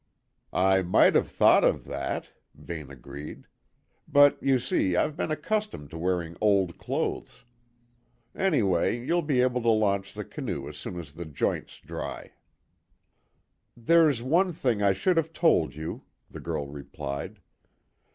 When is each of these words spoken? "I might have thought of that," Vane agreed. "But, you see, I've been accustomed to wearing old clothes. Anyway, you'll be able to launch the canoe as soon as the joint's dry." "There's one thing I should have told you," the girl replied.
"I 0.55 0.81
might 0.81 1.13
have 1.13 1.29
thought 1.29 1.63
of 1.63 1.83
that," 1.85 2.31
Vane 2.55 2.89
agreed. 2.89 3.45
"But, 4.07 4.41
you 4.41 4.57
see, 4.57 4.95
I've 4.95 5.15
been 5.15 5.29
accustomed 5.29 5.91
to 5.91 5.99
wearing 5.99 6.35
old 6.41 6.79
clothes. 6.79 7.45
Anyway, 8.33 8.99
you'll 8.99 9.21
be 9.21 9.41
able 9.41 9.61
to 9.61 9.69
launch 9.69 10.15
the 10.15 10.25
canoe 10.25 10.67
as 10.67 10.75
soon 10.77 10.97
as 10.97 11.13
the 11.13 11.25
joint's 11.25 11.79
dry." 11.79 12.31
"There's 13.77 14.23
one 14.23 14.53
thing 14.53 14.81
I 14.81 14.93
should 14.93 15.17
have 15.17 15.33
told 15.33 15.75
you," 15.75 16.01
the 16.31 16.39
girl 16.39 16.65
replied. 16.67 17.39